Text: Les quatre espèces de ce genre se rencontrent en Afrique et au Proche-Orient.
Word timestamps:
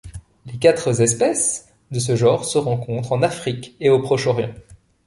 Les 0.47 0.57
quatre 0.57 0.99
espèces 0.99 1.71
de 1.91 1.99
ce 1.99 2.15
genre 2.15 2.43
se 2.43 2.57
rencontrent 2.57 3.11
en 3.11 3.21
Afrique 3.21 3.75
et 3.79 3.91
au 3.91 3.99
Proche-Orient. 3.99 4.55